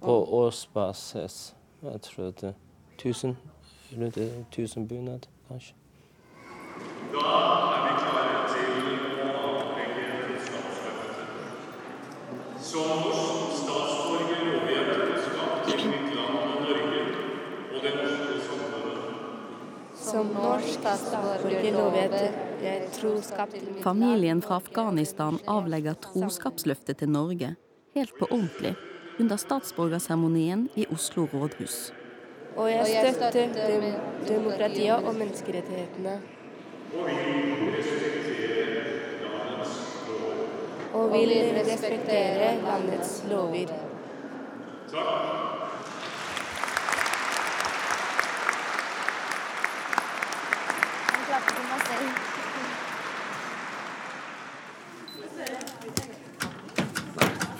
[0.00, 2.54] På årsbasis jeg tror det er
[2.98, 3.36] 1000.
[3.98, 5.74] Rundt 1000 bunader, kanskje.
[7.12, 8.70] Da er vi klare til
[9.22, 11.26] å avlegge statsstøtte.
[12.70, 17.02] Som norsk statsborger lover jeg troskap til mitt land og Norge
[17.74, 19.00] og det norske samfunnet.
[20.14, 22.12] Som norsk statsborger vet
[22.62, 27.48] jeg troskap til mitt Familien fra Afghanistan avlegger troskapsløftet til Norge
[27.96, 28.76] helt på ordentlig
[29.18, 31.90] under statsborgerseremonien i Oslo rådhus.
[32.54, 33.88] Og jeg støtter dem
[34.28, 36.14] demokratiet og menneskerettighetene.
[40.94, 43.74] Og vil respektere landets lover.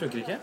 [0.05, 0.39] Funker ikke?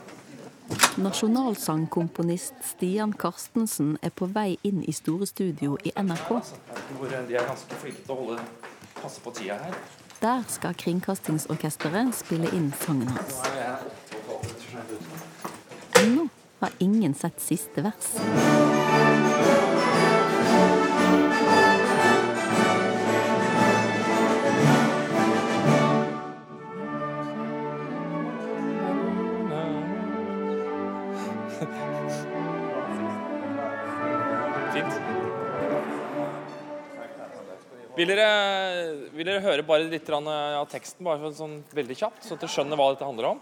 [0.98, 6.32] Nasjonalsangkomponist Stian Karstensen er på vei inn i store studio i NRK.
[7.28, 8.40] De er ganske flinke til å holde
[8.98, 9.78] passe på tida her.
[10.22, 13.38] Der skal Kringkastingsorkesteret spille inn sangen hans.
[16.02, 16.26] Ennå
[16.64, 19.30] har ingen sett siste vers.
[38.02, 38.30] Vil dere,
[39.14, 42.80] vil dere høre bare litt av av teksten, bare sånn veldig kjapt, så dere skjønner
[42.80, 43.42] hva dette handler om?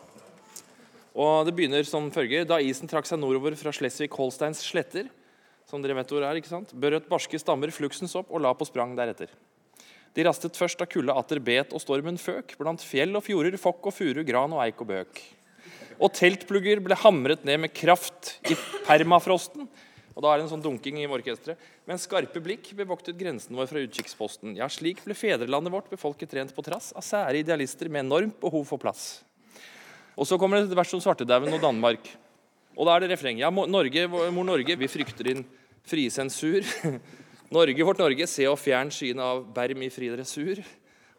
[1.15, 2.43] Og Det begynner som følger.
[2.43, 5.08] Da isen trakk seg nordover fra Slesvig-Holsteins sletter,
[5.69, 6.76] som dere vet hvor er, ikke sant?
[6.76, 9.32] brøt barske stammer fluksens opp og la på sprang deretter.
[10.12, 13.93] De rastet først da kulda atter bet og stormen føk, blant fjell og fjorder, fokk
[13.93, 15.22] og furu, gran og eik og bøk.
[16.04, 19.72] Og teltplugger ble hamret ned med kraft i permafrosten.
[20.19, 21.55] Og da er det en sånn dunking i orkesteret.
[21.88, 24.58] Men skarpe blikk bevoktet grensen vår fra utkikksposten.
[24.58, 28.65] Ja, slik ble fedrelandet vårt befolket rent på trass av sære idealister med enormt behov
[28.67, 29.21] for plass.
[30.19, 32.12] Og så kommer det et vers om svartedauden og Danmark.
[32.75, 33.45] Og da er det refrenget.
[33.45, 35.45] Ja, Norge, mor Norge, vi frykter din
[35.88, 36.67] frie sensur.
[37.55, 40.60] Norge, vårt Norge, se og fjern skyene av berm i fri dressur.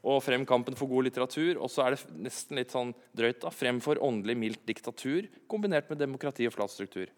[0.00, 1.58] Og frem kampen for god litteratur.
[1.60, 3.52] Og så er det nesten litt sånn drøyt, da.
[3.52, 7.12] Frem for åndelig mildt diktatur kombinert med demokrati og flat struktur.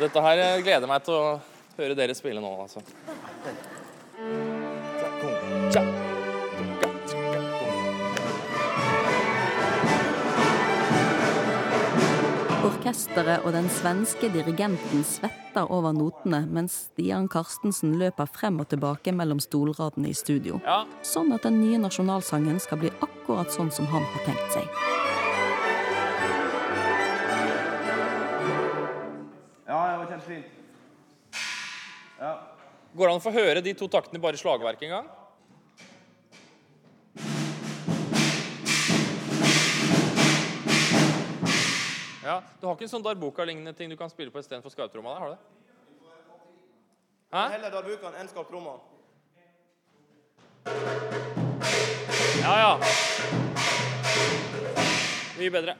[0.00, 1.40] Dette her gleder meg til å
[1.76, 2.80] høre dere spille nå, altså.
[12.60, 19.14] Orkesteret og den svenske dirigenten svetter over notene, mens Stian Karstensen løper frem og tilbake
[19.16, 20.58] mellom stolradene i studio.
[20.66, 20.82] Ja.
[21.00, 24.68] Sånn at den nye nasjonalsangen skal bli akkurat sånn som han har tenkt seg.
[29.64, 30.52] Ja, det var kjempefint.
[32.20, 32.34] Ja.
[32.92, 35.10] Går det an å få høre de to taktene bare i slagverk en gang?
[42.24, 45.14] Ja, Du har ikke en sånn darbuka-lignende ting du kan spille på istedenfor skarptromma?
[45.18, 45.40] har du det?
[47.32, 47.44] Hæ?
[47.54, 48.74] Heller darbukaen enn skarptromma.
[52.40, 52.72] Ja, ja.
[55.38, 55.76] Mye bedre.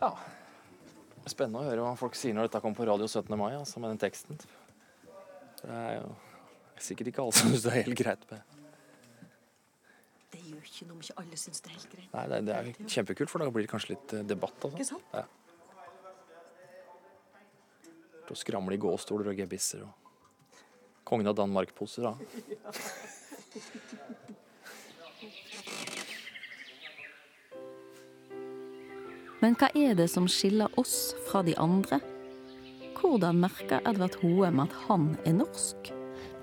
[0.00, 0.10] Ja.
[1.26, 3.30] Spennende å høre hva folk sier når dette kommer på radio 17.
[3.38, 4.38] mai, altså med den teksten.
[5.62, 6.12] Det er jo
[6.82, 8.55] sikkert ikke alle som syns det er helt greit med
[10.66, 12.10] Ikke noe om ikke alle syns det er helt greit.
[12.12, 12.64] Nei, det, det er
[12.96, 14.58] kjempekult, for da blir det kanskje litt eh, debatt.
[14.58, 14.74] Altså.
[14.74, 15.06] Ikke sant?
[15.14, 15.24] Ja.
[18.26, 19.92] Og skramle i gåstoler og gebisser og
[21.06, 22.02] kongen av Danmark-poser.
[22.02, 22.14] da.
[29.44, 32.00] Men hva er det som skiller oss fra de andre?
[32.96, 35.95] Hvordan merker Edvard Hoem at han er norsk?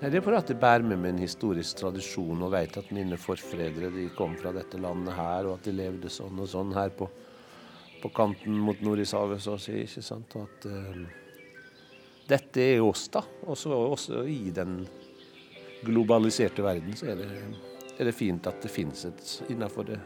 [0.04, 2.90] Nei, det er for at jeg bærer med meg en historisk tradisjon og vet at
[2.92, 6.74] mine forfedre de kom fra dette landet her, og at de levde sånn og sånn
[6.76, 7.08] her på,
[8.02, 9.78] på kanten mot Nordishavet, så å si.
[9.86, 10.36] ikke sant?
[10.36, 11.00] Og at uh,
[12.28, 13.24] dette er oss, da.
[13.48, 14.82] Og så også i den
[15.88, 17.30] globaliserte verden så er det,
[17.96, 19.24] er det fint at det fins et
[19.56, 20.02] innenfor det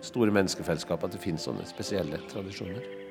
[0.00, 3.05] store menneskefellesskapet at det finnes sånne spesielle tradisjoner.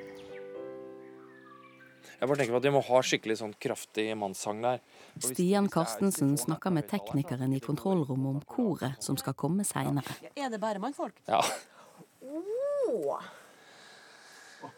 [2.16, 4.82] Jeg bare tenker på at Vi må ha skikkelig sånn kraftig mannssang der.
[5.20, 10.16] Stian Karstensen snakker med teknikeren i kontrollrommet om koret som skal komme seinere.
[10.34, 11.18] Er det bare mannfolk?
[11.28, 11.42] Ja.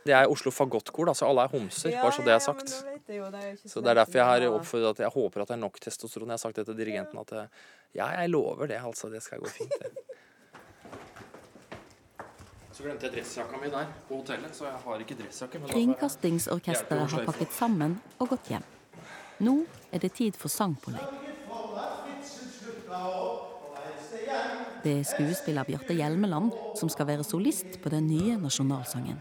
[0.04, 1.94] Det er Oslo Fagottkor, da, så alle er homser.
[1.96, 2.74] bare så det er sagt.
[3.64, 6.28] Så det er derfor jeg har oppfordret at jeg håper at det er nok testosteron.
[6.32, 9.08] Jeg har sagt det til dirigenten at eh, ja, jeg lover det, altså.
[9.12, 9.78] Det skal gå fint.
[9.80, 9.94] det.
[12.78, 15.58] Så glemte jeg dressjakka mi der på hotellet, så jeg har ikke dressjakke.
[15.66, 18.66] Kringkastingsorkesteret har pakket sammen og gått hjem.
[19.42, 19.54] Nå
[19.90, 21.02] er det tid for sangpålegg.
[24.84, 29.18] Det er skuespiller Bjarte Hjelmeland som skal være solist på den nye nasjonalsangen.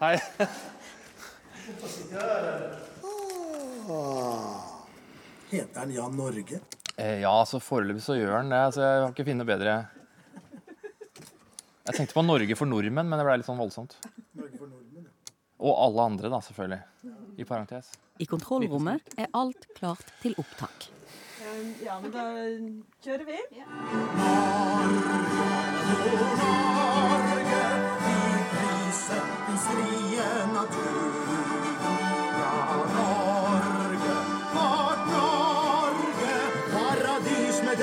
[0.00, 0.16] Hei.
[5.90, 6.60] Heter Jan Norge?
[6.96, 8.60] Eh, Ja, så foreløpig så gjør han det.
[8.74, 9.72] Så jeg har ikke funnet bedre
[11.86, 13.96] Jeg tenkte på Norge for nordmenn, men det ble litt sånn voldsomt.
[14.38, 15.08] Norge for nordmenn,
[15.58, 16.82] Og alle andre, da, selvfølgelig.
[17.40, 17.90] I parentes.
[18.20, 20.90] I kontrollrommet er alt klart til opptak.
[21.82, 22.28] Ja, men da
[23.02, 23.40] kjører vi.
[28.52, 31.59] Prissettens frie natur.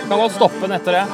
[0.07, 1.05] Kan godt stoppe den etter det.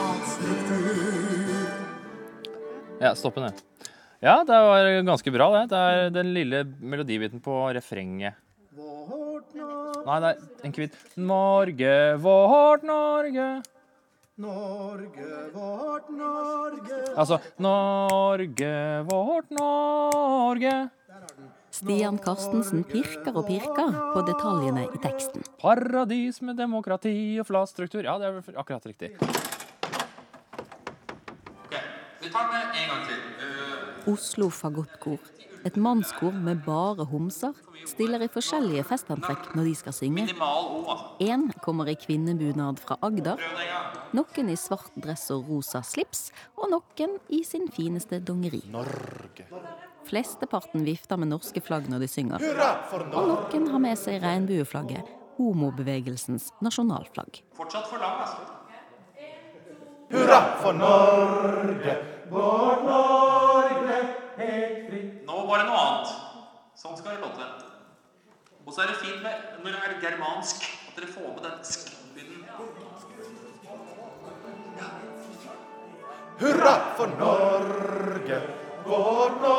[3.02, 3.90] Ja, stopp den, ja.
[4.24, 5.64] Ja, det var ganske bra, det.
[5.74, 8.38] Det er den lille melodibiten på refrenget.
[8.78, 13.48] Nei, det er en kvitt Norge, vårt Norge.
[14.44, 15.28] Norge,
[15.58, 17.02] vårt Norge.
[17.18, 18.74] Altså Norge,
[19.10, 20.74] vårt Norge.
[21.84, 25.44] Stian Karstensen pirker og pirker på detaljene i teksten.
[25.60, 27.12] Paradis med demokrati
[27.44, 28.06] og flat struktur.
[28.08, 29.10] Ja, det er vel akkurat riktig.
[32.24, 33.20] Vi tar den en gang til.
[34.14, 35.20] Oslo Fagottkor,
[35.68, 37.52] et mannskor med bare homser,
[37.88, 40.24] stiller i forskjellige festantrekk når de skal synge.
[40.24, 43.44] Minimal Én kommer i kvinnebunad fra Agder,
[44.16, 48.64] noen i svart dress og rosa slips, og noen i sin fineste dongeri.
[48.72, 49.52] Norge.
[50.08, 52.44] Flesteparten vifter med norske flagg når de synger.
[52.44, 57.42] Hurra for Og noen har med seg regnbueflagget, homobevegelsens nasjonalflagg.
[57.58, 58.42] Fortsatt for lang, altså.
[60.14, 61.96] Hurra for Norge,
[62.30, 64.00] vårt Norge,
[64.38, 65.14] helt fritt.
[65.26, 66.14] Nå var det noe annet.
[66.78, 67.48] Sånn skal det låte.
[68.64, 71.58] Og så er det fint med, når det er germansk, at dere får med den
[71.68, 72.46] sk-lyden.
[76.44, 78.40] Hurra for Norge,
[78.86, 79.53] vårt Norge,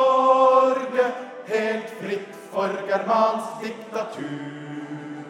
[3.95, 5.23] diktatur.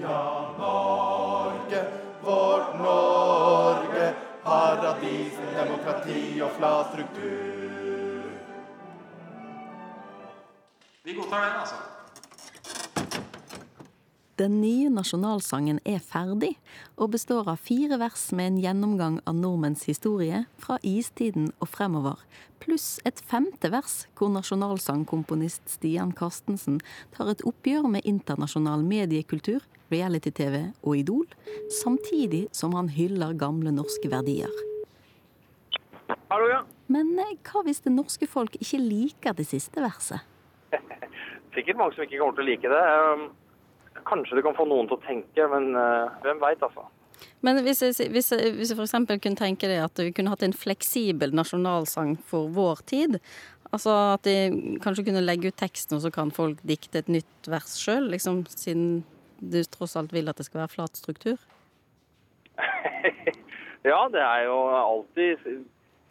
[0.00, 1.84] Ja, Norge,
[2.22, 8.30] vårt Norge, paradis, demokrati og flat struktur.
[11.04, 11.91] Vi godtar den, altså.
[14.42, 16.56] Den nye nasjonalsangen er ferdig,
[16.98, 22.16] og består av fire vers med en gjennomgang av nordmenns historie fra istiden og fremover,
[22.58, 26.80] pluss et femte vers hvor nasjonalsangkomponist Stian Karstensen
[27.14, 29.60] tar et oppgjør med internasjonal mediekultur,
[29.94, 31.28] reality-TV og Idol,
[31.82, 34.50] samtidig som han hyller gamle norske verdier.
[36.32, 36.64] Hallo, ja.
[36.90, 40.26] Men eh, hva hvis det norske folk ikke liker det siste verset?
[41.54, 42.82] Sikkert mange som ikke kommer til å like det.
[44.08, 46.86] Kanskje det kan få noen til å tenke, men uh, hvem veit, altså.
[47.46, 48.94] Men hvis hvis hvis jeg f.eks.
[49.08, 53.18] kunne tenke deg at vi kunne hatt en fleksibel nasjonalsang for vår tid,
[53.70, 57.50] altså at de kanskje kunne legge ut teksten, og så kan folk dikte et nytt
[57.50, 59.02] vers sjøl, liksom, siden
[59.42, 61.38] du tross alt vil at det skal være flat struktur?
[63.82, 65.40] Ja, det er jo alltid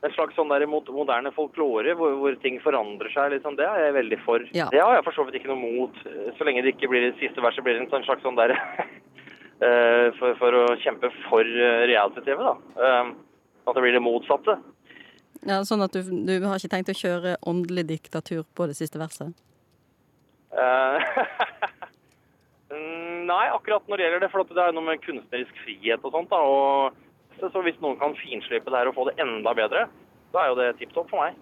[0.01, 3.35] en slags sånn der moderne folklore hvor, hvor ting forandrer seg.
[3.35, 3.57] Liksom.
[3.59, 4.45] Det er jeg veldig for.
[4.57, 4.67] Ja.
[4.73, 6.01] Det har jeg for så vidt ikke noe mot,
[6.37, 8.55] så lenge det ikke blir det siste verset blir det en slags sånn der
[9.67, 12.55] eh, for, for å kjempe for eh, reality-TV, da.
[12.87, 13.13] Eh,
[13.69, 14.57] At det blir det motsatte.
[15.45, 19.01] Ja, Sånn at du, du har ikke tenkt å kjøre åndelig diktatur på det siste
[19.01, 19.37] verset?
[20.57, 20.97] Eh,
[23.31, 26.31] Nei, akkurat når det gjelder det, for det er noe med kunstnerisk frihet og sånt.
[26.33, 26.97] da, og
[27.49, 29.87] så Hvis noen kan finslipe det her og få det enda bedre,
[30.33, 31.33] da er jo det tipp topp for meg.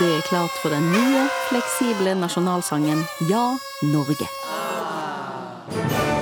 [0.00, 4.30] Det er klart for den nye, fleksible nasjonalsangen Ja, Norge.
[5.70, 6.19] Da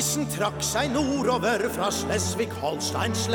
[0.00, 3.26] isen trakk seg nordover fra Slesvig-Holsteins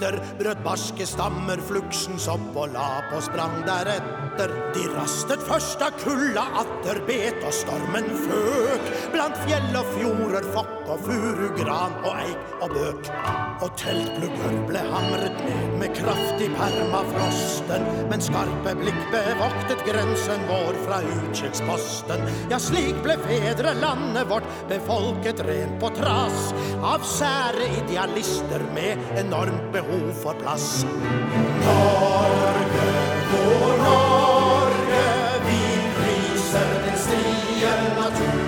[0.00, 4.52] sletter, brøt barske stammer fluksens opp og la på sprang deretter.
[4.74, 10.90] De rastet først da kulda atter bet og stormen føk, blant fjell og fjorder, fokk
[10.90, 13.10] og furu, gran og eik og bøk.
[13.60, 21.02] Og teltplugger ble hamret ned med kraftig permafrosten, men skarpe blikk bevoktet grensen vår fra
[21.04, 22.24] utkikksposten.
[22.52, 26.50] Ja, slik ble fedrelandet vårt befolket rent på trass
[26.86, 29.89] av sære idealister med enormt behov
[30.22, 30.84] for plass.
[31.64, 32.86] Norge,
[33.30, 35.06] vår Norge,
[35.46, 35.62] vi
[35.96, 38.40] priser din strie natur.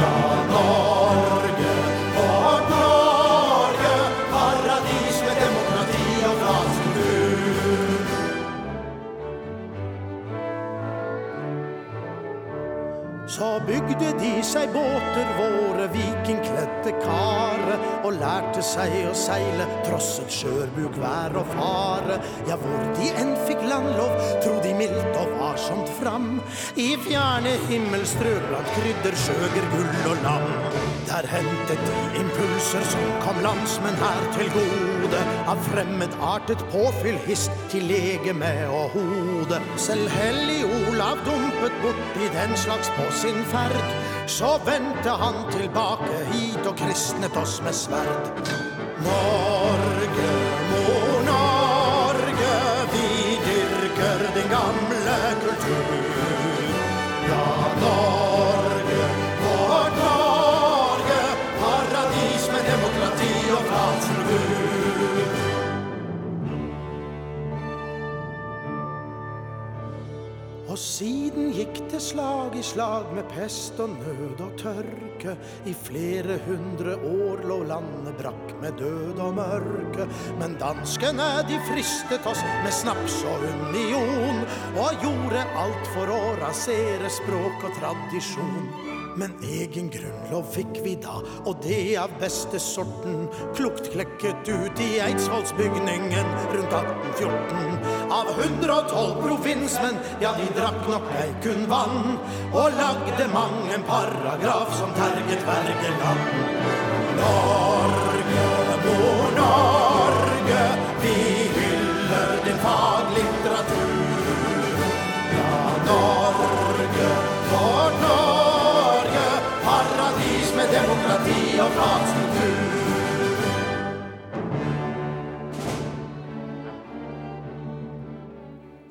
[0.00, 0.16] Ja,
[0.54, 1.72] Norge,
[2.16, 3.96] vårt Norge,
[4.32, 6.72] paradis med demokrati og flat.
[13.28, 20.96] Så bygde de seg båter, våre vikingkledde kare, og lærte seg å seile, trosset skjørbuk,
[21.02, 22.18] vær og fare.
[22.48, 26.28] Ja, hvor de enn fikk landlov, tro de mildt og varsomt fram.
[26.78, 30.48] I fjerne himmelstrøk blant krydder, skjøger, gull og lam.
[31.08, 35.22] Der hentet de impulser som kom landsmenn her til gode.
[35.48, 39.62] Av fremmedartet påfyll hist til legeme og hode.
[39.80, 44.17] Selv hellig Olav dumpet borti den slags på sin ferd.
[44.28, 48.50] Så vendte han tilbake hit og kristnet oss med sverd.
[49.06, 50.34] Norge,
[50.68, 52.52] mor Norge,
[52.92, 53.08] vi
[53.46, 56.07] dyrker din gamle kultur.
[71.68, 75.34] Gikk det slag i slag med pest og nød og tørke.
[75.66, 80.08] I flere hundre år lå landet brakk med død og mørke.
[80.40, 84.44] Men danskene de fristet oss med snaps og union,
[84.78, 88.87] og gjorde alt for å rasere språk og tradisjon.
[89.18, 93.24] Men egen grunnlov fikk vi da, og det av beste sorten.
[93.58, 97.80] Klokt klekket ut i Eidsvollsbygningen rundt 1814.
[98.14, 102.14] Av 112 provinsmenn, ja, de drakk nok ei kun vann.
[102.52, 106.34] Og lagde mang en paragraf som terget vergeland.
[107.18, 108.50] Norge,
[108.86, 109.97] mor Norge,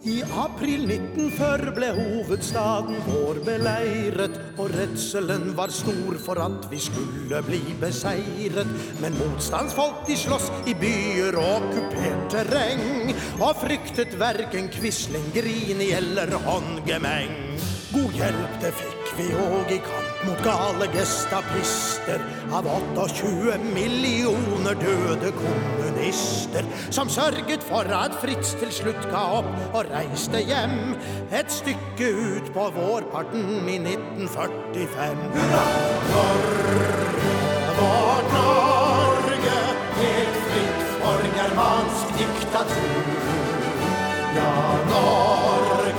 [0.07, 7.41] I april 1940 ble hovedstaden vår beleiret, og redselen var stor for at vi skulle
[7.43, 8.71] bli beseiret.
[9.01, 13.11] Men motstandsfolk de sloss i byer og kupert terreng,
[13.41, 17.35] og fryktet verken Quisling, Grini eller håndgemeng.
[17.91, 22.21] God hjelp det fikk vi òg i kamp mot gale gestapister.
[22.53, 29.89] Av 28 millioner døde kommunister, som sørget for at Fritz til slutt ga opp og
[29.89, 30.95] reiste hjem.
[31.33, 35.25] Et stykke ut på vårparten i 1945.
[35.37, 35.65] Hurra!
[36.13, 36.91] Norge,
[37.79, 39.57] vårt Norge,
[40.01, 43.11] helt fritt for germansk diktatur.
[44.37, 44.53] Ja,
[44.93, 45.96] Norge,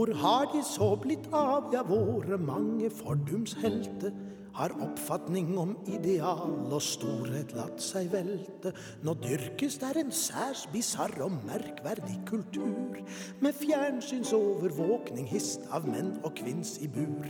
[0.00, 4.14] Hvor har de så blitt av, ja, våre mange fordumshelter?
[4.56, 8.72] Har oppfatning om ideal og storhet latt seg velte?
[9.06, 12.98] Nå dyrkes der en særs bisarr og merkverdig kultur,
[13.40, 17.28] med fjernsynsovervåkning hist av menn og kvinns i bur.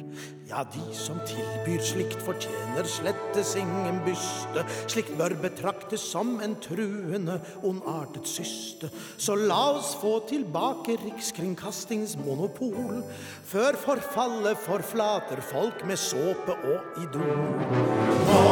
[0.49, 4.65] Ja, de som tilbyr slikt, fortjener slettes ingen byste.
[4.87, 8.91] Slikt bør betraktes som en truende, ondartet syste.
[9.21, 13.05] Så la oss få tilbake rikskringkastingsmonopol
[13.51, 17.10] før forfallet forflater folk med såpe og idol.
[17.13, 18.50] Norge,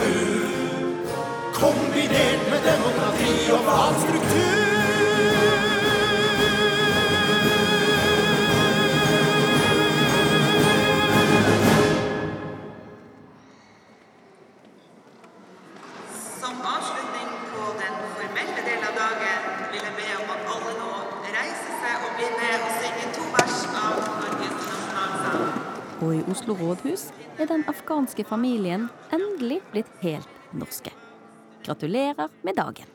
[0.00, 0.50] diktatur.
[1.52, 4.59] Kombinert med demokrati og planstruktur.
[26.30, 27.08] Oslo rådhus
[27.38, 30.92] er den afghanske familien endelig blitt helt norske.
[31.66, 32.86] Gratulerer med dagen.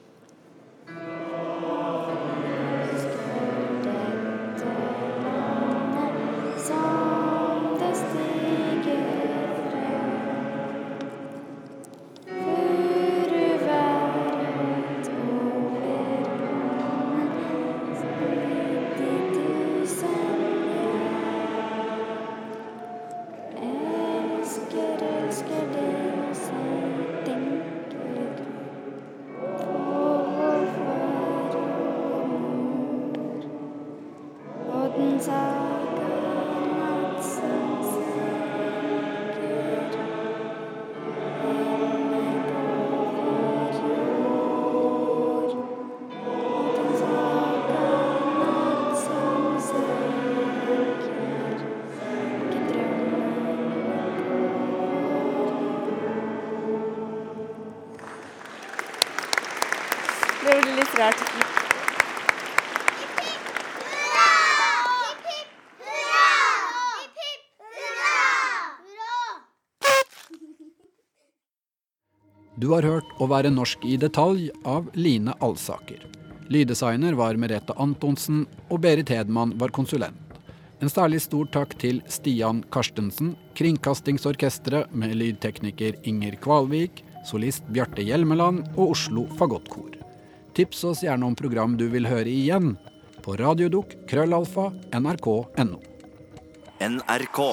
[72.66, 76.00] Du har hørt Å være norsk i detalj av Line Alsaker.
[76.50, 80.18] Lyddesigner var Merete Antonsen, og Berit Hedman var konsulent.
[80.82, 88.64] En særlig stor takk til Stian Karstensen, Kringkastingsorkesteret med lydtekniker Inger Kvalvik, solist Bjarte Hjelmeland
[88.74, 90.00] og Oslo Fagottkor.
[90.58, 92.80] Tips oss gjerne om program du vil høre igjen,
[93.22, 95.84] på radiodukk krøllalfa nrk.no.
[96.82, 97.44] NRK.